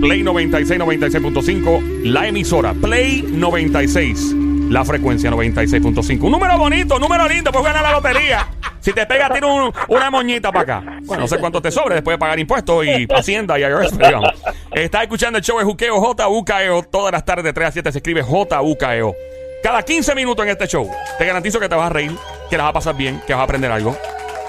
[0.00, 2.72] Play 96, 96.5, la emisora.
[2.74, 4.34] Play 96,
[4.70, 6.22] la frecuencia 96.5.
[6.22, 8.46] Un número bonito, número lindo, pues ganar la lotería.
[8.80, 10.98] Si te pega, tiene un- una moñita para acá.
[11.02, 13.98] Bueno, no sé cuánto te sobre después de pagar impuestos y Hacienda y IRS.
[13.98, 14.30] digamos.
[14.72, 16.82] Estás escuchando el show de Juqueo JUKEO.
[16.84, 19.14] Todas las tardes de 3 a 7 se escribe JUKEO.
[19.62, 20.88] Cada 15 minutos en este show.
[21.18, 22.12] Te garantizo que te vas a reír,
[22.48, 23.96] que la vas a pasar bien, que vas a aprender algo.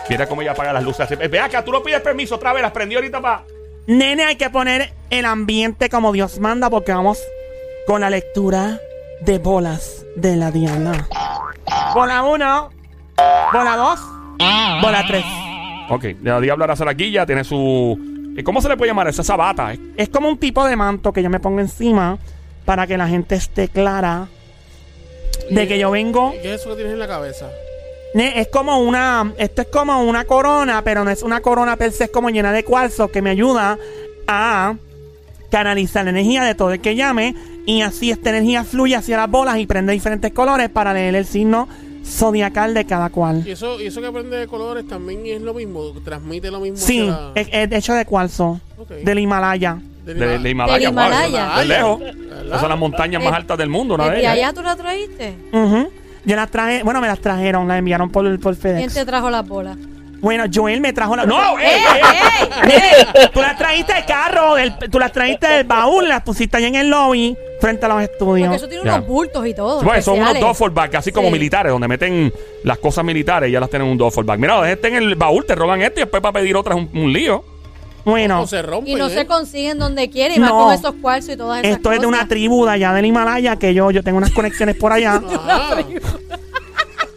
[0.07, 1.09] Mira cómo ella apaga las luces.
[1.29, 3.43] Ve acá, tú no pides permiso otra vez, las prendí ahorita para.
[3.89, 7.19] Nene, hay que poner el ambiente como Dios manda porque vamos
[7.87, 8.79] con la lectura
[9.21, 11.07] de bolas de la Diana.
[11.95, 12.69] Bola 1,
[13.51, 13.99] bola 2,
[14.83, 15.25] bola 3.
[15.89, 17.97] Ok, la diabla ahora la guilla, tiene su.
[18.37, 19.07] eh, ¿Cómo se le puede llamar?
[19.07, 19.73] Esa sabata.
[19.73, 19.79] eh.
[19.97, 22.19] Es como un tipo de manto que yo me pongo encima
[22.65, 24.27] para que la gente esté clara
[25.49, 26.31] de que yo vengo.
[26.43, 27.49] ¿Qué es eso que tienes en la cabeza?
[28.13, 29.33] Ne- Es como una.
[29.37, 32.51] Esto es como una corona, pero no es una corona per se, es como llena
[32.51, 33.77] de cuarzo que me ayuda
[34.27, 34.75] a
[35.51, 39.29] canalizar la energía de todo el que llame y así esta energía fluye hacia las
[39.29, 41.67] bolas y prende diferentes colores para leer el signo
[42.05, 43.43] zodiacal de cada cual.
[43.47, 46.77] Y eso, y eso que aprende de colores también es lo mismo, transmite lo mismo.
[46.77, 48.59] Sí, la- es, es hecho de cuarzo,
[49.03, 49.77] del Himalaya.
[50.05, 50.77] del De, Hima- de Himalaya.
[50.79, 51.59] Del wow, Himalaya.
[51.59, 52.01] de lejos.
[52.47, 54.33] Esas son las montañas más Eh, altas del mundo, una de ¿Desde ellas.
[54.33, 55.35] allá tú la trajiste?
[55.53, 55.89] Ujú.
[56.25, 58.93] Yo las traje, bueno, me las trajeron, las enviaron por, por ¿Quién FedEx.
[58.93, 59.77] te trajo las bolas?
[60.21, 61.25] Bueno, Joel me trajo la.
[61.25, 61.57] ¡No!
[61.57, 63.29] ¡Ey, ¡Ey, ey!
[63.33, 66.75] Tú las trajiste del carro, del- tú las trajiste del baúl, las pusiste allá en
[66.75, 68.53] el lobby, frente a los Porque estudios.
[68.55, 68.95] eso tiene Ya.
[68.95, 69.81] unos bultos y todo.
[69.81, 70.57] Bueno, son unos especiales.
[70.59, 71.33] duffel bag, así como Sí.
[71.33, 72.33] militares, donde meten
[72.65, 74.39] las cosas militares y ya las tienen en un duffel bag.
[74.39, 77.13] Mira, este en el baúl, te roban este y después para pedir otras un, un
[77.13, 77.45] lío.
[78.05, 78.91] Bueno, se rompe.
[78.91, 79.09] Y no ¿eh?
[79.13, 80.65] se consiguen donde quiere, y más No.
[80.65, 82.29] con esos cuarzos y todas esas esto es de una cosas.
[82.29, 85.21] tribu de allá del Himalaya que yo, yo tengo unas conexiones por allá.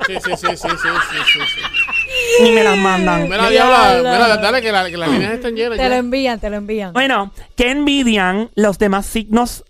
[0.07, 3.29] Sí, sí, sí, sí, sí, sí, sí, y me las mandan.
[3.29, 3.99] Mira, Diabla.
[3.99, 5.79] mira, dale que, la- que las líneas están llenas.
[5.79, 5.97] Te lo ya.
[5.97, 6.93] envían, te lo envían.
[6.93, 9.65] Bueno, ¿qué envidian los demás signos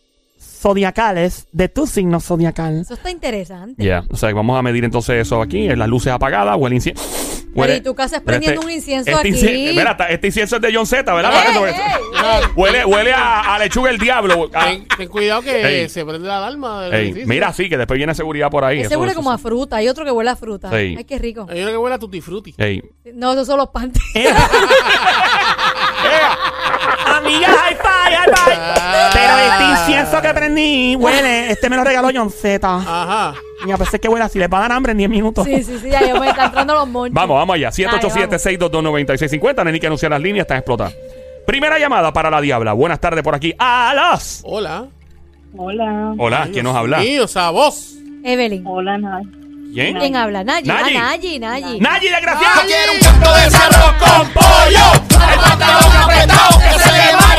[0.62, 2.80] zodiacales de tu signo zodiacal?
[2.80, 3.82] Eso está interesante.
[3.84, 6.72] Ya, o sea, vamos a medir entonces eso aquí, en las luces apagadas o el
[6.74, 7.02] incienso.
[7.54, 9.30] Pero y tu casa es prendiendo un incienso aquí.
[9.76, 11.32] Mira, este incienso es de John Z, ¿verdad?
[11.44, 12.46] ¡Ey, Eso- ey, eso- ey!
[12.56, 14.48] Huele, huele a, a lechuga el diablo.
[14.54, 15.88] Ah, Ten, ten cuidado que Ey.
[15.90, 16.88] se prende la alarma
[17.26, 18.78] mira, sí, que después viene seguridad por ahí.
[18.78, 19.76] Ese Eso- huele eso- como a fruta.
[19.76, 20.70] Hay otro que huele a fruta.
[20.72, 21.46] Ay, qué rico.
[21.50, 22.54] Hay uno que huele a tutti frutti.
[22.56, 22.82] Ey.
[23.12, 24.02] No, esos son los panties.
[27.06, 28.58] Amiga, high five, high five.
[29.12, 29.36] Pero
[30.02, 32.66] incienso que prendí huele, este me lo regaló John Z.
[32.66, 33.34] Ajá.
[33.66, 35.44] Y a pesar que huele así, le va a dar hambre en 10 minutos.
[35.44, 35.90] Sí, sí, sí.
[35.90, 37.14] Ya yo me están entrando los monchos.
[37.14, 37.70] Vamos, vamos allá.
[37.70, 38.14] Dale, vamos.
[38.14, 39.64] 787-622-9650.
[39.64, 40.94] Neni que anuncia las líneas, están explotadas.
[41.46, 42.72] Primera llamada para la Diabla.
[42.72, 43.54] Buenas tardes por aquí.
[43.58, 44.42] ¡Alas!
[44.44, 44.86] Hola.
[45.56, 46.98] Hola, Hola, ¿quién nos habla?
[46.98, 47.94] Mío, o sea, vos.
[48.24, 48.64] Evelyn.
[48.66, 49.24] hola, Nay.
[49.74, 49.98] ¿Quién?
[49.98, 50.44] ¿Quién habla?
[50.44, 50.66] Nayi.
[50.66, 50.96] Nayi.
[50.96, 51.80] Ah, Nayi, Nayi.
[51.80, 52.60] ¡Nayi, desgraciado!
[52.66, 54.86] ¡Quiero un canto de cerro con pollo!
[55.32, 57.31] ¡El pantalón apretado que se le marque!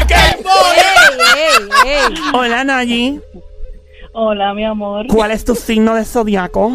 [2.35, 3.21] Hola, Nayi.
[4.11, 5.05] Hola, mi amor.
[5.07, 6.71] ¿Cuál es tu signo de zodiaco?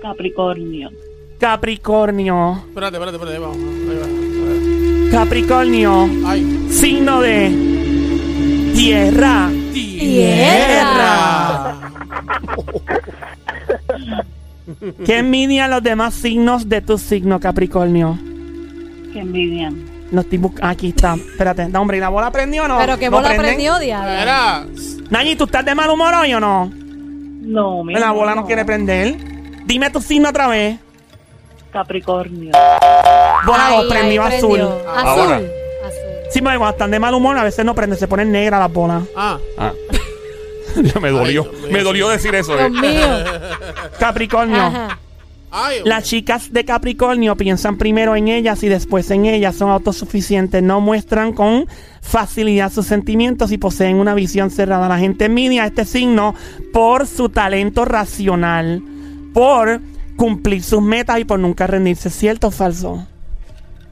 [0.00, 0.88] Capricornio.
[1.40, 2.62] Capricornio.
[2.68, 3.38] Espérate, espérate, espérate.
[3.40, 3.56] Vamos.
[3.56, 6.08] Ahí va, ahí Capricornio.
[6.24, 6.68] Ay.
[6.70, 7.50] Signo de
[8.74, 9.50] tierra.
[9.72, 11.80] Tierra.
[15.04, 18.16] ¿Qué envidian los demás signos de tu signo, Capricornio?
[19.12, 19.91] Qué envidian.
[20.12, 21.14] No estoy bus- Aquí está.
[21.14, 21.68] Espérate.
[21.68, 22.78] No, hombre, ¿y la bola prendió o no?
[22.78, 23.46] Pero que ¿No bola prenden?
[23.46, 24.10] prendió, diablo.
[24.10, 24.64] Era.
[25.10, 26.70] Nayi, ¿tú estás de mal humor hoy o no?
[26.74, 29.16] No, mi La bola no quiere prender.
[29.64, 30.78] Dime tu signo otra vez.
[31.72, 32.52] Capricornio.
[33.46, 34.52] Bola Ahí, dos, prendió ahí azul.
[34.58, 34.88] prendió.
[34.90, 35.22] Ahora.
[35.22, 35.32] Azul.
[35.32, 35.50] Azul.
[36.30, 38.72] Sí, porque cuando están de mal humor, a veces no prende, se ponen negras las
[38.72, 39.02] bolas.
[39.16, 39.38] Ah.
[39.58, 39.72] Ah.
[40.74, 41.42] Ya me dolió.
[41.42, 42.56] Ay, Dios mío, me dolió decir eso.
[42.56, 42.70] Dios eh.
[42.70, 43.06] mío.
[43.98, 44.56] Capricornio.
[44.62, 44.98] Ajá.
[45.84, 50.80] Las chicas de Capricornio piensan primero en ellas y después en ellas, son autosuficientes, no
[50.80, 51.66] muestran con
[52.00, 54.88] facilidad sus sentimientos y poseen una visión cerrada.
[54.88, 56.34] La gente envidia a este signo
[56.72, 58.82] por su talento racional,
[59.34, 59.82] por
[60.16, 62.08] cumplir sus metas y por nunca rendirse.
[62.08, 63.06] ¿Cierto o falso?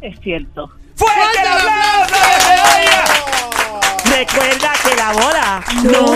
[0.01, 0.71] Es cierto.
[0.95, 2.15] ¡Fuerte el aplauso
[2.81, 3.05] ella!
[4.05, 6.10] Recuerda que la bola Nunca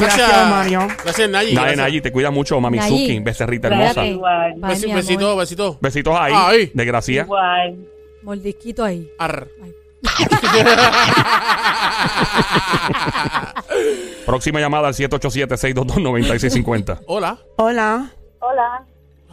[0.00, 0.16] falla.
[0.16, 0.88] Gracias, Mario.
[1.04, 1.54] Gracias, Nayi.
[1.54, 1.76] Gracias.
[1.76, 2.90] Nayi, te cuida mucho, Mami Nayi.
[2.90, 4.06] Suki, becerrita hermosa.
[4.06, 4.54] Igual.
[4.56, 5.36] Bye, Besi- mi besito.
[5.80, 6.70] Besitos ahí, Ay.
[6.74, 7.22] de gracia.
[7.22, 7.76] Igual.
[8.22, 9.08] Mordisquito ahí.
[9.18, 9.48] Arr.
[9.62, 9.72] Ay.
[14.26, 17.00] Próxima llamada al 787-622-9650.
[17.06, 17.38] Hola.
[17.56, 18.10] Hola.
[18.40, 18.84] Hola.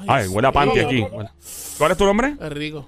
[0.08, 1.06] Ay, huele a panty aquí.
[1.78, 2.36] ¿Cuál es tu nombre?
[2.50, 2.88] Rico.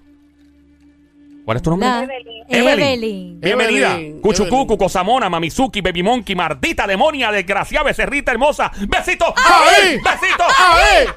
[1.49, 1.89] ¿Cuál es tu nombre?
[1.89, 2.43] La- Evelyn.
[2.47, 2.79] Evelyn.
[2.79, 3.41] Evelyn.
[3.41, 3.93] Bienvenida.
[3.95, 4.77] Evelyn, Cuchucucu, Evelyn.
[4.77, 8.71] Cosamona, Mamizuki, Baby Monkey, Mardita, Demonia, Desgraciada, Becerrita Hermosa.
[8.87, 9.33] ¡Besito!
[9.35, 9.95] ¡Ay!
[9.95, 10.43] ¡Besito!
[10.59, 11.07] ¡Ay!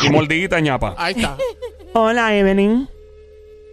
[0.00, 0.94] Y mordidita ñapa.
[0.96, 1.36] Ahí está.
[1.92, 2.88] Hola, Evelyn.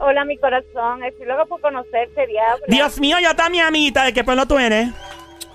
[0.01, 1.01] Hola, mi corazón.
[1.05, 2.65] Estoy loca por conocerte, diablo.
[2.67, 4.03] Dios mío, yo también, amiguita.
[4.03, 4.89] ¿De qué pueblo tú eres?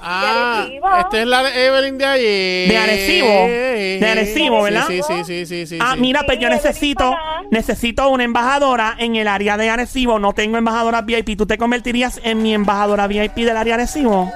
[0.00, 0.66] Ah,
[1.00, 2.68] esta es la de Evelyn de ayer.
[2.68, 3.28] De Arecibo.
[3.28, 4.84] De Arecibo, ¿verdad?
[4.86, 5.78] Sí, sí, sí, sí, sí.
[5.80, 6.00] Ah, sí.
[6.00, 7.16] mira, pues Sí, yo necesito,
[7.50, 10.18] necesito una embajadora en el área de Arecibo.
[10.18, 11.36] No tengo embajadora VIP.
[11.36, 14.32] ¿Tú te convertirías en mi embajadora VIP del área de Arecibo?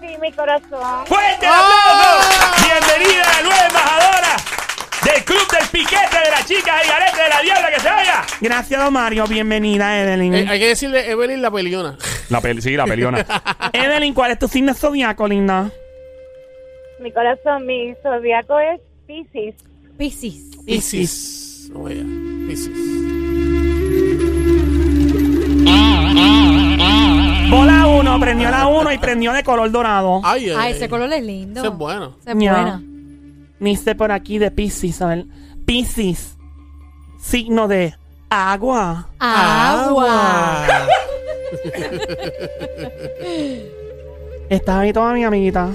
[0.00, 1.06] Sí, mi corazón.
[1.06, 2.20] ¡Fuerte el ¡Ah!
[2.20, 2.66] aplauso!
[2.66, 4.36] Bienvenida a la nueva embajadora
[5.04, 8.22] del Club del Piquete de las chicas y Garete de la Diabla que se vaya.
[8.40, 9.26] Gracias, don Mario.
[9.26, 10.34] Bienvenida, Evelyn.
[10.34, 11.96] Eh, hay que decirle Evelyn la peliona.
[12.30, 13.24] La peli, sí, la peliona.
[13.72, 15.70] Evelyn, ¿cuál es tu signo zodiaco, linda?
[17.00, 19.54] Mi corazón, mi zodiaco es Pisces.
[19.96, 20.44] Piscis.
[20.66, 21.70] Isis.
[21.72, 22.02] No vaya.
[22.50, 22.68] Isis.
[27.50, 30.20] Bola 1, prendió la 1 y prendió de color dorado.
[30.22, 30.72] Ay, ay, Ah, ay.
[30.72, 31.60] ese color es lindo.
[31.60, 32.16] Ese es bueno.
[32.20, 32.52] Ese es Ya.
[32.52, 32.82] buena.
[33.60, 35.24] Dice por aquí de Pisces, a ver.
[35.64, 36.36] Pisces,
[37.18, 37.94] signo de
[38.28, 39.08] agua.
[39.18, 40.66] Agua.
[44.48, 45.74] ¿Estás ahí toda mi amiguita?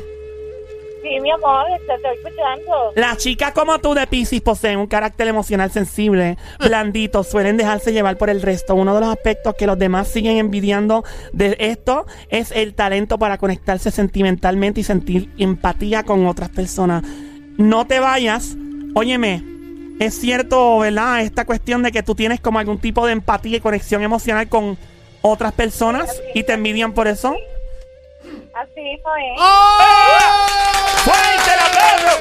[1.03, 2.93] Sí, mi amor, te estoy escuchando.
[2.95, 8.17] Las chicas como tú de Pisces poseen un carácter emocional sensible, blandito, suelen dejarse llevar
[8.17, 8.73] por el resto.
[8.73, 11.03] Uno de los aspectos que los demás siguen envidiando
[11.33, 17.03] de esto es el talento para conectarse sentimentalmente y sentir empatía con otras personas.
[17.57, 18.55] No te vayas,
[18.95, 19.43] óyeme,
[19.99, 21.21] es cierto, ¿verdad?
[21.21, 24.77] Esta cuestión de que tú tienes como algún tipo de empatía y conexión emocional con
[25.23, 27.35] otras personas y te envidian por eso.
[28.53, 29.39] Así mismo es.
[29.39, 29.79] ¡Oh!
[31.03, 32.19] ¡Fuerte el aplauso!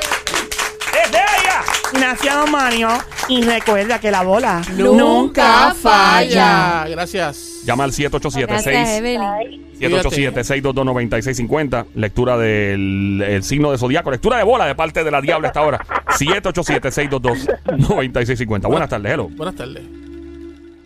[1.04, 1.62] ¡Es de ella!
[1.92, 2.88] Gracias, don Mario.
[3.28, 6.86] Y recuerda que la bola Nunca falla.
[6.88, 7.60] Gracias.
[7.64, 9.70] Llama al 787 Gracias, 6 Evelyn.
[9.78, 11.86] 787-622-9650.
[11.94, 14.10] Lectura del el signo de zodiaco.
[14.10, 15.84] Lectura de bola de parte de la diabla a esta hora.
[16.18, 18.68] 787-622-9650.
[18.68, 19.28] Buenas tardes, hello.
[19.28, 19.82] Buenas tardes.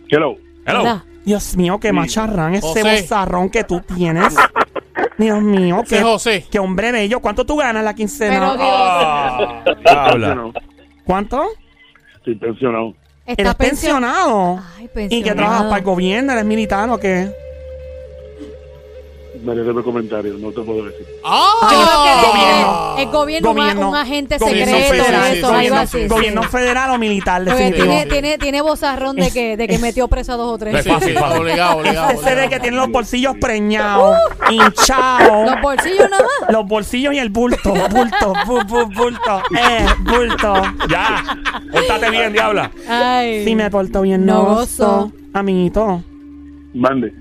[0.09, 0.35] Hello.
[0.67, 0.81] Hello.
[0.81, 1.05] Hola.
[1.25, 3.01] Dios mío, qué macharrán ese José.
[3.01, 4.35] bozarrón que tú tienes.
[5.17, 6.45] Dios mío, qué, José.
[6.51, 7.19] qué hombre bello.
[7.21, 8.33] ¿Cuánto tú ganas la quincena?
[8.39, 10.51] Pero Dios, Ah, diabla.
[11.03, 11.43] ¿Cuánto?
[12.17, 12.93] Estoy pensionado.
[13.25, 14.55] ¿Eres ¿estás pensionado?
[14.55, 14.63] pensionado?
[14.77, 15.35] Ay, ¿Y qué pensionado.
[15.37, 16.31] trabajas para el gobierno?
[16.33, 17.29] ¿Eres militar o qué?
[19.43, 21.05] Me debe comentario, no te puedo decir.
[21.25, 21.51] ¡Ah!
[21.61, 22.76] Yo creo que Gobierno.
[22.97, 23.89] El gobierno, Gobierno.
[23.89, 26.01] un agente Gobierno secreto, federal, eso, gobierno, algo así.
[26.01, 26.07] sí.
[26.07, 27.83] gobierno federal o militar, definitivo.
[27.85, 28.09] tiene, Sí.
[28.09, 30.75] tiene, tiene vozarrón de que, de que metió preso a dos o tres.
[30.75, 31.41] Es Sí, fácil, sí, fácil.
[31.41, 32.09] obligado, obligado.
[32.11, 32.49] Se ve obligado.
[32.49, 34.17] que tiene los bolsillos preñados,
[34.49, 35.51] hinchados.
[35.51, 36.49] Los bolsillos nada más.
[36.53, 40.53] Los bolsillos y el bulto, bulto, bu- bu- bulto, eh, bulto.
[40.89, 41.23] Ya.
[41.71, 42.71] Pórtate bien, diabla.
[42.87, 43.43] Ay.
[43.45, 45.11] Si me porto bien, No no gozo.
[45.33, 46.03] Amiguito,
[46.73, 47.13] Mande.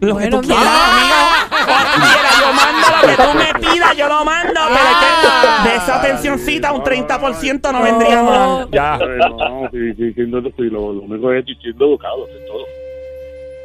[0.00, 1.14] lo Bueno, que tú quieras, amigo.
[1.66, 4.60] Cuando quieras, yo mando lo que tú me pidas, yo lo mando.
[4.68, 8.68] Pero es que de esa pensioncita un 30% no vendría mal.
[8.70, 8.98] Ya.
[8.98, 12.64] No, sí, sí, siendo, sí, lo, lo único es que estoy siendo educado, es todo.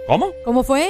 [0.08, 0.32] ¿Cómo?
[0.44, 0.90] ¿Cómo fue?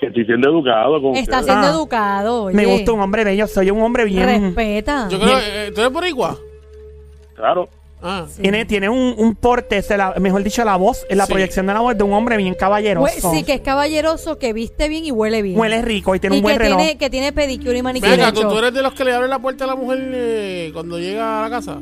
[0.00, 1.44] Que estoy siendo educado con Está ustedes.
[1.44, 1.70] siendo Ah.
[1.70, 2.42] educado.
[2.44, 2.56] Oye.
[2.56, 4.54] Me gusta un hombre bello, soy un hombre bien.
[4.54, 5.08] Respeta.
[5.08, 6.36] Yo creo eh, ¿Tú eres boricua?
[7.34, 7.68] Claro.
[8.02, 8.26] Ah.
[8.28, 8.42] Sí.
[8.42, 11.32] Tiene, tiene un, un porte, se la- mejor dicho, la voz, la Sí.
[11.32, 13.30] proyección de la voz de un hombre bien caballeroso.
[13.32, 15.58] Sí, que es caballeroso, que viste bien y huele bien.
[15.58, 16.78] Huele rico y tiene y un buen que reloj.
[16.78, 18.48] tiene, que tiene pedicure y manicure Venga, ¿tú, hecho.
[18.48, 21.40] tú eres de los que le abren la puerta a la mujer eh, cuando llega
[21.40, 21.78] a la casa.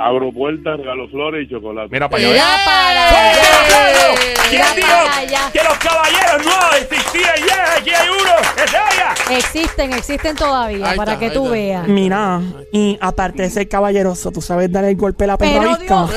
[0.00, 1.88] Abro puertas, regalo flores y chocolate.
[1.90, 2.34] Mira para allá.
[2.36, 4.22] Ya para ¡Fuerte el aplauso!
[4.22, 4.34] ¡Eh!
[4.50, 5.50] ¿Quién dijo para allá.
[5.52, 7.74] que los caballeros no existían ya?
[7.76, 8.32] Aquí hay uno.
[8.64, 9.36] ¡Es de ella!
[9.38, 11.52] Existen, existen todavía, Ahí para está, que ahí tú está.
[11.52, 11.88] veas.
[11.88, 12.40] Mira,
[12.72, 15.94] y aparte de ser caballeroso, tú sabes dar el golpe a la Pero perra visca?
[15.96, 16.16] Dios, ¿Tú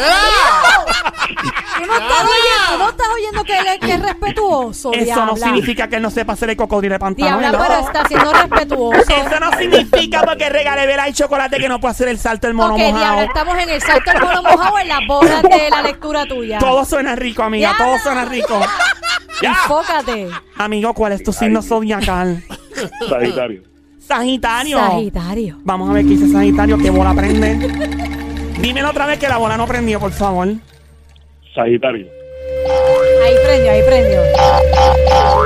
[2.00, 5.26] no, estás oyendo, tú no estás oyendo que él es, que es respetuoso, Eso diabla.
[5.26, 7.40] no significa que él no sepa hacer el cocodrilo de pantalón.
[7.40, 7.64] Diabla, ¿no?
[7.66, 9.02] pero está siendo respetuoso.
[9.12, 12.54] Eso no significa porque regale vela y chocolate que no puede hacer el salto del
[12.56, 13.22] mono Ok, diabla, mojado.
[13.22, 16.60] estamos en el salto del mono mojado en las bolas de la lectura tuya.
[16.60, 18.60] Todo suena rico, amiga, todo suena rico.
[19.42, 20.30] Enfócate.
[20.58, 22.44] Amigo, ¿cuál es tu signo zodiacal?
[23.10, 23.64] Sagitario.
[24.00, 24.78] Sagitario.
[24.78, 25.58] Sagitario.
[25.64, 27.56] Vamos a ver qué dice Sagitario, qué bola prende.
[28.60, 30.48] Dímelo otra vez que la bola no prendió, por favor.
[31.53, 32.08] Sagitario.
[33.25, 34.22] Ahí prendió, ahí prendió.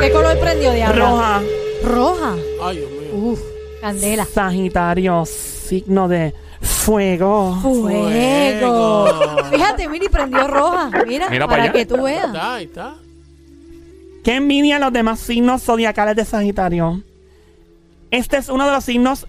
[0.02, 0.96] ¿Qué color prendió, diabla?
[1.06, 1.42] Roja.
[1.84, 2.36] Roja.
[2.64, 3.10] Ay, Dios mío.
[3.14, 3.40] Uf,
[3.82, 4.26] candela.
[4.26, 7.58] Sagitario, signo de fuego.
[7.62, 9.08] Fuego.
[9.52, 10.90] Fíjate, mira, y prendió roja.
[11.08, 11.74] Mira, Mira para para allá.
[11.74, 12.26] que tú veas.
[12.26, 12.96] Ahí está, ahí está.
[14.24, 17.02] ¿Qué envidian los demás signos zodiacales de Sagitario?
[18.12, 19.28] Este es uno de los signos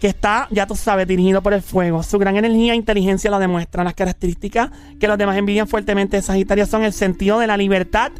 [0.00, 2.02] que está, ya tú sabes, dirigido por el fuego.
[2.02, 3.84] Su gran energía e inteligencia lo demuestran.
[3.84, 8.10] Las características que los demás envidian fuertemente de Sagitario son el sentido de la libertad,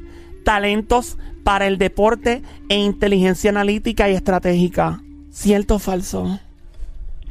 [0.44, 5.00] talentos para el deporte e inteligencia analítica y estratégica.
[5.32, 6.38] ¿Cierto o falso?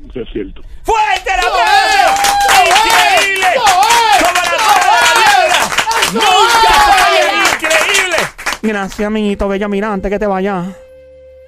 [0.10, 0.62] Eso es cierto.
[0.84, 2.22] ¡Fuerte aplauso!
[2.66, 3.48] ¡Increíble!
[3.56, 6.14] ¡Como la la!
[6.14, 7.54] ¡Nunca falla!
[7.54, 8.18] ¡Increíble!
[8.64, 9.70] Gracias, amiguito bello.
[9.70, 10.68] Mira, antes que te vayas,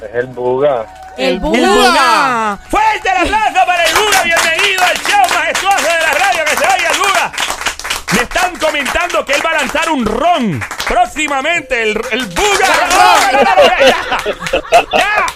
[0.02, 0.86] es el Buga.
[1.16, 1.58] El El buga.
[1.60, 2.58] Buga.
[2.68, 4.22] Fuerte el aplauso para el Buga.
[4.24, 6.44] Bienvenido al show majestuoso de la radio.
[6.44, 7.32] Que se vaya el Buga.
[8.14, 11.82] Me están comentando que él va a lanzar un ron próximamente.
[11.82, 12.66] El, el Buga.
[14.92, 14.92] ¡Ya!
[14.92, 15.26] ¡Ya!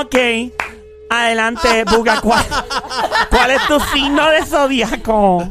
[0.00, 0.16] Ok.
[1.10, 2.20] Adelante, Buga.
[2.20, 2.44] ¿Cuál,
[3.30, 5.46] cuál es tu signo de zodiaco?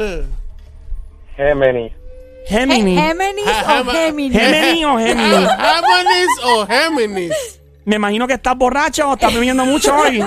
[1.36, 1.94] Géminis.
[2.48, 3.00] Géminis.
[3.00, 4.42] Géminis o Géminis.
[4.42, 5.50] Géminis o Géminis.
[5.50, 7.60] ¿Géminis o Géminis?
[7.86, 10.24] Me imagino que estás borracho o estás bebiendo mucho hoy.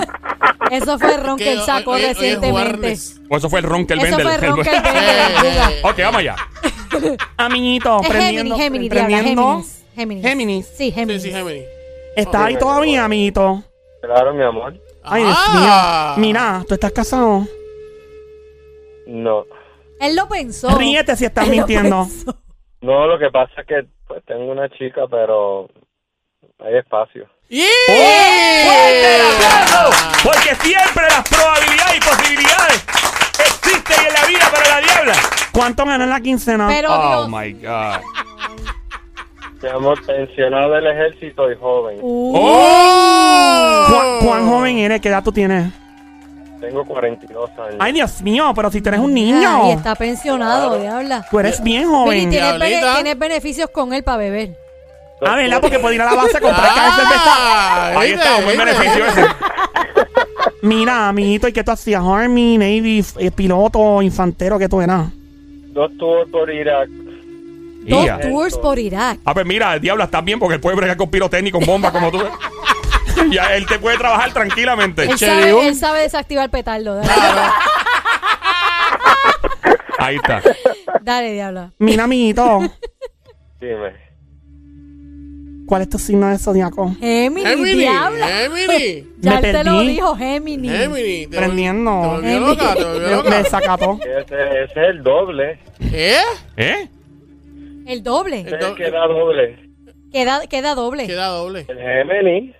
[0.75, 2.95] Eso fue el ron que él sacó recientemente.
[3.29, 4.23] O eso fue el ron que él Eso vende.
[4.23, 4.99] fue el ron que él vende.
[5.45, 6.35] Eh, Ok, vamos allá.
[7.37, 8.55] Amiguito, Es prendiendo.
[8.55, 9.43] Géminis, Géminis, diabla, prendiendo.
[9.43, 9.85] Géminis.
[9.95, 10.23] Géminis.
[10.25, 10.65] Géminis.
[10.67, 11.21] Sí, Sí, Géminis.
[11.23, 11.63] sí, Géminis.
[12.15, 13.63] ¿Estás ahí todavía, amiguito?
[14.01, 14.73] Claro, mi amor.
[15.03, 16.13] Ay, Dios Ah.
[16.17, 16.27] mío.
[16.27, 17.45] Mira, ¿tú estás casado?
[19.07, 19.45] No.
[19.99, 20.69] Él lo pensó.
[20.77, 22.03] Ríete si estás Él lo mintiendo.
[22.03, 22.35] pensó.
[22.81, 25.69] No, lo que pasa es que pues, tengo una chica, pero
[26.63, 27.27] hay espacio.
[27.49, 27.65] ¡Yeah!
[27.87, 29.97] ¡Fuerte el aplauso!
[30.23, 32.85] Porque siempre las probabilidades y posibilidades
[33.39, 35.13] existen en la vida para la diabla.
[35.51, 36.67] ¿Cuánto ganó en la quincena?
[36.69, 37.29] Pero Oh Dios.
[37.29, 38.01] my God.
[39.61, 41.99] Mi amor, pensionado del ejército y joven.
[42.01, 43.85] Uh, ¡Oh!
[43.89, 44.99] ¿Cuán, cuán joven eres?
[44.99, 45.71] ¿Qué edad tú tienes?
[46.59, 47.75] Tengo 42 años.
[47.79, 49.71] Ay, Dios mío, pero si tú eres un ay, niño.
[49.71, 51.25] está pensionado, diabla.
[51.29, 52.29] Tú eres bien Mira, y joven.
[52.29, 54.57] tienes, bene- tienes beneficios con él para beber.
[55.21, 55.61] Ah, ¿verdad?
[55.61, 57.23] Porque puede ir a la base a comprar cada cerveza.
[57.25, 59.25] Ah, Ahí está, un buen beneficio ese.
[60.61, 62.01] Mira, amiguito, ¿y qué tú hacías?
[62.05, 65.07] Army, Navy, eh, piloto, infantero, ¿qué tú eras?
[65.67, 66.89] Dos tours por Irak.
[66.89, 68.19] Dos Ya.
[68.19, 69.19] tours por Irak.
[69.25, 71.91] Ah, pues mira, el diablo está bien porque él puede bregar con pirotécnico, con bomba,
[71.91, 72.21] como tú.
[73.31, 75.03] ya él te puede trabajar tranquilamente.
[75.03, 76.95] Él sabe, él sabe desactivar petardo.
[76.95, 77.11] Dale,
[79.99, 80.41] Ahí está.
[81.01, 81.71] dale diabla.
[81.79, 82.59] Mira, amiguito,
[83.59, 84.02] Dime.
[85.67, 86.95] ¿Cuál es tu signo de zodiaco?
[86.99, 88.27] Géminis, Géminis, diabla.
[88.27, 89.05] Géminis.
[89.23, 89.87] Ya Me él te lo perdí.
[89.87, 90.71] dijo, Géminis.
[90.71, 91.29] Géminis.
[91.29, 91.91] Te Prendiendo.
[92.01, 93.29] Te volvió loca, te volvió Me, loca.
[93.29, 93.99] me desacató.
[94.03, 94.19] Ese,
[94.63, 95.59] ese es el doble.
[95.79, 96.15] ¿Eh?
[96.57, 96.89] ¿Eh?
[97.87, 98.41] El doble.
[98.41, 99.59] Ese es el que da doble.
[100.11, 101.07] Queda, queda doble.
[101.07, 101.65] Queda doble.
[101.69, 102.55] El Géminis.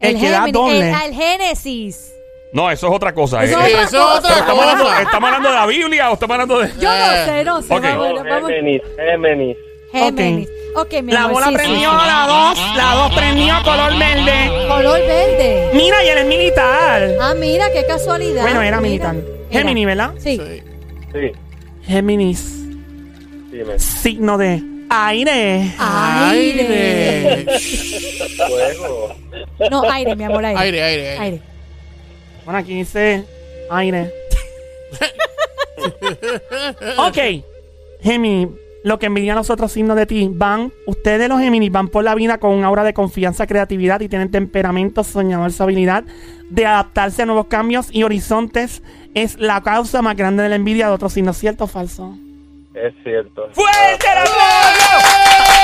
[0.00, 0.90] El que da Géminis, doble.
[0.90, 2.12] El, el Génesis.
[2.52, 3.44] No, eso es otra cosa.
[3.44, 3.62] Eso eh.
[3.62, 4.18] es Eh, otra Eso es cosa.
[4.18, 5.02] otra estamos hablando, cosa.
[5.02, 6.68] ¿Estamos hablando de la Biblia o estamos hablando de.?
[6.80, 7.24] Yo no Eh.
[7.26, 7.74] sé, no sé.
[7.74, 7.82] Ok.
[7.82, 8.50] Vamos, No, vamos.
[8.50, 9.56] Géminis, Géminis.
[9.92, 10.48] Géminis.
[10.76, 11.56] Ok, mi La amor, bola sí, sí.
[11.58, 14.66] prendió, la dos, la dos prendió color verde.
[14.68, 15.70] Color verde.
[15.74, 17.10] Mira, y él es militar.
[17.20, 18.42] Ah, mira, qué casualidad.
[18.42, 19.12] Bueno, era Mira.
[19.12, 19.38] militar.
[19.50, 20.10] Géminis, ¿verdad?
[20.18, 20.38] Sí.
[20.38, 20.62] Sí.
[21.12, 21.32] Sí,
[21.86, 22.44] Géminis,
[23.50, 23.78] dime.
[23.78, 25.72] signo de aire.
[25.78, 27.46] Aire.
[28.46, 29.14] Fuego.
[29.70, 30.60] No, aire, mi amor, aire.
[30.60, 31.20] Aire, aire, aire.
[31.22, 31.40] Aire.
[32.44, 33.24] Bueno, aquí dice
[33.70, 34.12] aire.
[36.98, 37.18] ok,
[38.02, 38.48] Géminis,
[38.84, 42.14] lo que envidian los otros signos de ti, van, ustedes los Géminis van por la
[42.14, 46.04] vida con un aura de confianza, creatividad y tienen temperamento, soñador, su habilidad
[46.50, 48.82] de adaptarse a nuevos cambios y horizontes
[49.14, 52.16] es la causa más grande de la envidia de otros signos, ¿cierto o falso?
[52.74, 53.48] Es cierto.
[53.52, 55.08] ¡Fuerte el aplauso!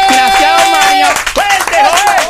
[0.08, 1.06] Gracias, Mario.
[1.32, 2.24] ¡Fuerte, joven!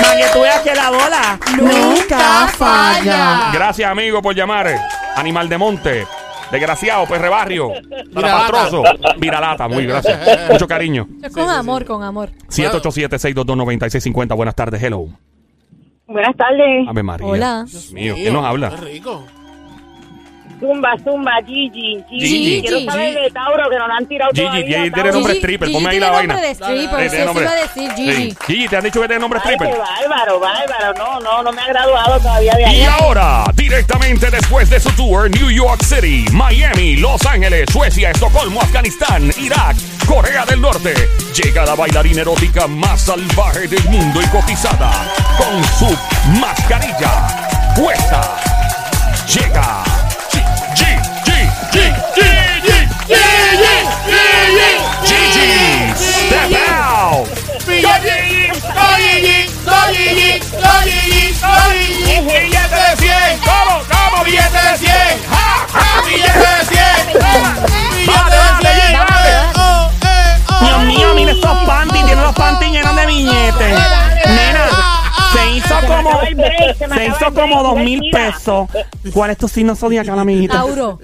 [0.00, 3.50] Para que tú veas que la la bola nunca falla.
[3.52, 4.74] Gracias, amigo, por llamar.
[5.16, 6.06] Animal de monte.
[6.50, 7.70] Desgraciado, perre barrio.
[8.14, 8.52] Viralata.
[8.52, 8.82] Patroso.
[9.18, 10.48] Viralata, muy gracias.
[10.50, 11.08] Mucho cariño.
[11.32, 12.30] Con amor, con amor.
[12.48, 14.36] 787-622-9650.
[14.36, 15.08] Buenas tardes, hello.
[16.06, 16.88] Buenas tardes.
[16.88, 17.26] Ave María.
[17.26, 17.64] Hola.
[17.66, 18.70] Dios mío, ¿quién nos habla?
[18.70, 19.24] Qué rico.
[20.64, 22.02] Zumba, zumba, Gigi.
[22.08, 22.26] Gigi.
[22.26, 22.62] Gigi.
[22.62, 24.78] Quiero saber de Tauro que nos han tirado Gigi, todavía.
[24.78, 25.68] Gigi tiene nombre Gigi- stripper.
[25.68, 26.36] Gigi Ponme ahí la vaina.
[26.40, 27.44] de stripper, eso tiene nombre.
[27.44, 28.12] iba a decir Gigi.
[28.30, 28.36] Sí.
[28.46, 29.74] Gigi, ¿te han dicho que tiene nombre Ay, stripper?
[29.74, 29.78] qué
[30.08, 30.94] bárbaro, bárbaro.
[30.96, 32.94] No, no, no me ha graduado todavía de Y allá.
[32.94, 39.30] ahora, directamente después de su tour, New York City, Miami, Los Ángeles, Suecia, Estocolmo, Afganistán,
[39.38, 40.94] Irak, Corea del Norte,
[41.42, 44.90] llega la bailarina erótica más salvaje del mundo y cotizada,
[45.36, 45.94] con su
[46.40, 48.36] mascarilla puesta.
[49.28, 49.84] Llega.
[55.34, 57.28] Step out.
[62.74, 63.82] De 100, ¿cómo?
[63.90, 64.24] ¿Cómo?
[64.24, 64.92] Billete de 100.
[65.28, 66.02] ¡Ja, ja!
[66.06, 66.78] Billete de 100.
[67.96, 69.00] Billete de 100.
[69.56, 70.64] Oh, eh, oh.
[70.64, 72.04] Dios mío, mira esos panties.
[72.04, 73.83] Tiene los panties llenos de billetes.
[76.84, 78.26] Se me Se acaba hizo el break, como dos mil mira.
[78.32, 78.68] pesos.
[79.12, 80.54] ¿Cuál es tu signo zodiacal, amiguita?
[80.54, 80.98] Tauro.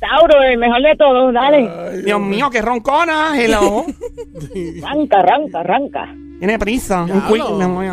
[0.00, 2.02] Tauro, el mejor de todos, dale.
[2.02, 3.32] Dios mío, qué roncona.
[3.40, 3.84] Hello.
[4.84, 6.08] Arranca, arranca, arranca.
[6.38, 7.02] Tiene prisa.
[7.02, 7.28] Un Diablo.
[7.32, 7.84] quick, mi amor.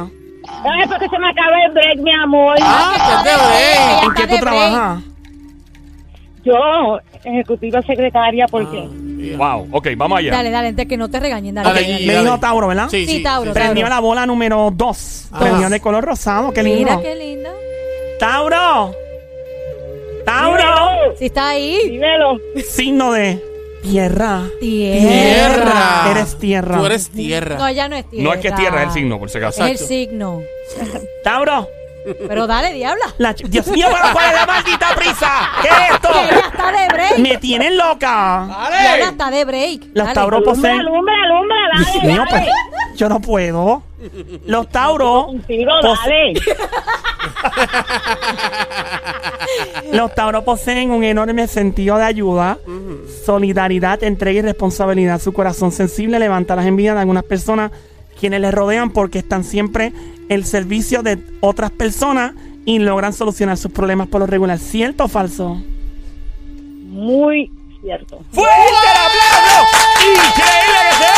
[0.47, 2.55] Ay, porque se me acaba el break, mi amor.
[2.61, 4.03] Ah, que te break.
[4.03, 5.03] ¿En qué tú trabajas?
[6.45, 8.87] Yo, ejecutiva secretaria, porque
[9.37, 10.31] Wow, ok, vamos allá.
[10.31, 11.55] Dale, dale, antes que no te regañen.
[11.55, 12.87] Dale, Dale, dale, Me dijo Tauro, ¿verdad?
[12.89, 13.23] Sí, Sí, sí.
[13.23, 13.55] Tauro, sí.
[13.59, 13.95] Prendió Tauro.
[13.95, 15.29] la bola número 2.
[15.31, 15.39] Ah.
[15.39, 16.53] Prendió de color rosado.
[16.53, 16.79] Qué lindo.
[16.97, 17.49] Mira qué lindo.
[18.19, 18.93] Tauro.
[20.25, 21.15] Tauro.
[21.17, 21.77] Si está ahí.
[21.89, 22.37] dímelo.
[22.67, 23.41] Signo de
[23.83, 24.43] tierra.
[24.59, 26.11] Tierra.
[26.11, 26.77] Eres tierra.
[26.77, 27.57] Tú eres tierra.
[27.57, 28.23] No, ya no es tierra.
[28.23, 29.65] No es que tierra, es el signo, por si acaso.
[29.65, 30.41] Es el signo.
[31.23, 31.67] Tauro.
[32.27, 33.05] Pero dale, diabla.
[33.17, 35.31] La ch- Dios mío, pero ¿cuál es la maldita prisa?
[35.61, 36.09] ¿Qué es esto?
[36.11, 37.17] Que ella está de break.
[37.19, 38.47] Me tienen loca.
[38.69, 39.81] Diabla está de break.
[39.93, 40.13] Los Dale.
[40.13, 40.79] Tauros Alumbra, poseen.
[40.81, 42.43] alumbra, alumbra, Dios dale, mío, pues
[42.95, 43.83] yo no puedo.
[44.45, 45.25] Los Tauros.
[45.25, 46.33] Contigo, pos- dale.
[49.91, 52.57] Los Tauros poseen un enorme sentido de ayuda,
[53.25, 55.19] solidaridad, entrega y responsabilidad.
[55.19, 57.71] Su corazón sensible levanta las envidias de algunas personas
[58.19, 59.93] quienes les rodean porque están siempre
[60.29, 62.33] el servicio de otras personas
[62.65, 64.57] y logran solucionar sus problemas por lo regular.
[64.57, 65.61] ¿Cierto o falso?
[66.87, 67.51] Muy
[67.81, 68.19] cierto.
[68.31, 69.77] ¡Fuerte el aplauso!
[70.01, 71.14] ¡Increíble que se oiga!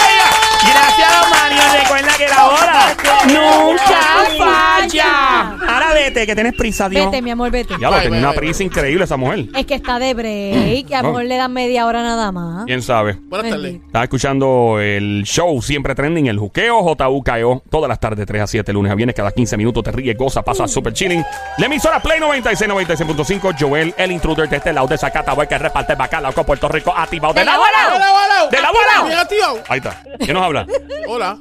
[0.64, 1.62] Gracias, don Mario.
[1.82, 2.96] Recuerda que la hora
[3.28, 5.58] nunca falla.
[5.68, 7.06] Ahora vete, que tienes prisa, Dios.
[7.06, 7.76] Vete, mi amor, vete.
[7.80, 9.46] Ya lo tenía una prisa increíble esa mujer.
[9.56, 10.92] Es que está de break.
[10.94, 12.66] A lo mejor le dan media hora nada más.
[12.66, 13.18] ¿Quién sabe?
[13.22, 13.76] Buenas tardes.
[13.86, 18.74] Estaba escuchando el show siempre trending, el juqueo JUKEO, todas las tardes 3 a 7,
[18.74, 21.24] lunes a viernes, cada 15 minutos te ríes, goza, pasa super chilling.
[21.58, 25.96] La emisora Play 96, 96.5, Joel, el intruder de este lado de Zacatau, que reparte
[25.96, 28.50] bacalao con Puerto Rico, activado de, ¡De la la bola.
[28.50, 29.08] ¡De la bola!
[29.08, 29.60] Bien activado.
[29.68, 30.02] Ahí está.
[30.20, 30.68] ¿Quién nos habla?
[31.08, 31.40] Hola.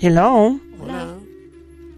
[0.00, 0.58] Hello.
[0.80, 1.06] Hola.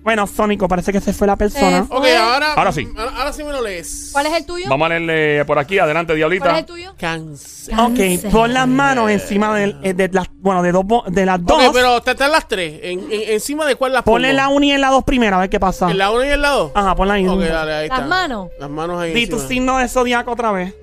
[0.03, 1.79] Bueno, Sónico, parece que se fue la persona.
[1.79, 2.55] Eh, Ok, ahora.
[2.55, 2.89] Ahora sí.
[2.97, 4.11] Ahora, ahora sí me lo lees.
[4.13, 4.67] ¿Cuál es el tuyo?
[4.69, 6.59] Vamos a leerle por aquí, adelante, ¿Cuál es Diablita.
[6.59, 6.95] el tuyo?
[6.99, 7.75] Cáncer.
[7.79, 11.63] Ok, pon las manos encima de, eh, de las, bueno, de dos, de las dos.
[11.69, 12.81] Ok, pero te están las tres.
[12.83, 14.17] En, en- encima de cuál las pongo.
[14.17, 15.89] Ponle la una y en la dos primero, a ver qué pasa.
[15.89, 16.73] En la una y en la dos.
[16.75, 17.29] Ajá, ponla ahí.
[17.29, 18.09] Ok, dale, ahí Las está.
[18.09, 18.49] manos.
[18.59, 19.15] Las manos ahí.
[19.15, 20.75] Di tu signo de zodiaco otra vez.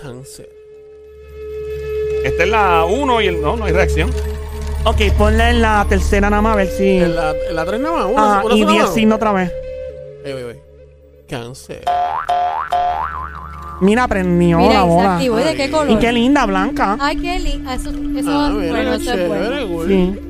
[0.00, 0.48] Cáncer.
[2.26, 3.40] Esta es la 1 y el.
[3.40, 4.10] No, no hay reacción.
[4.84, 6.98] Ok, ponla en la tercera nada más, a ver si.
[6.98, 8.06] En la, en la tres nada más.
[8.06, 8.94] Una, Ajá, una y sola di el mano.
[8.94, 9.52] signo otra vez.
[10.24, 10.60] Ahí, ahí, ahí.
[11.28, 11.82] Cáncer.
[13.80, 15.14] Mira, prendió Mira, la bola.
[15.16, 15.38] activó.
[15.40, 15.90] ¿Y de qué color?
[15.90, 16.96] Y qué linda, blanca.
[16.98, 17.70] Ay, qué lindo.
[17.70, 19.66] Eso, eso, Ah, mira, bueno, eso es chévere, bueno.
[19.66, 19.88] güey.
[19.88, 20.20] Sí.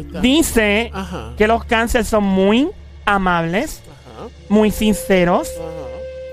[0.00, 0.20] Está.
[0.20, 1.32] Dice Ajá.
[1.36, 2.68] que los cánceres son muy
[3.04, 4.28] amables, Ajá.
[4.48, 5.64] muy sinceros Ajá.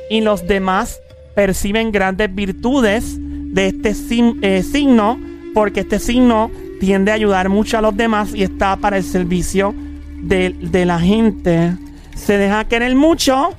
[0.09, 0.99] y los demás
[1.35, 3.17] perciben grandes virtudes
[3.55, 5.17] de este sin- eh, signo
[5.53, 9.73] porque este signo tiende a ayudar mucho a los demás y está para el servicio
[10.21, 11.71] de, de la gente.
[12.15, 13.51] Se deja querer mucho,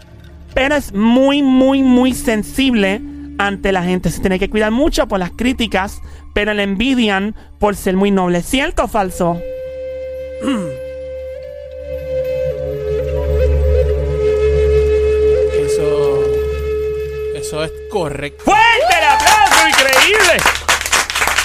[0.54, 3.00] pero es muy, muy, muy sensible
[3.38, 4.10] ante la gente.
[4.10, 6.00] Se tiene que cuidar mucho por las críticas,
[6.34, 8.42] pero le envidian por ser muy noble.
[8.42, 9.40] ¿Cierto o falso?
[15.66, 16.20] Eso.
[17.34, 18.44] Eso es correcto.
[18.44, 19.25] ¡Fuerte!
[19.68, 20.36] ¡Increíble!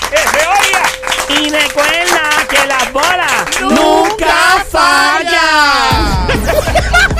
[0.09, 0.83] ¡Que se oiga!
[1.29, 6.27] Y recuerda que las bolas ¡Nunca falla!